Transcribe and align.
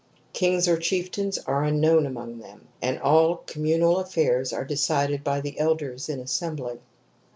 Kings 0.33 0.67
or 0.67 0.79
chieftains 0.79 1.37
are 1.37 1.63
unknown 1.63 2.07
among 2.07 2.39
them, 2.39 2.67
and 2.81 2.97
all 3.01 3.35
communal 3.45 3.99
affairs 3.99 4.51
are 4.51 4.65
decided 4.65 5.23
by 5.23 5.41
the 5.41 5.59
elders 5.59 6.09
in 6.09 6.19
assembly. 6.19 6.79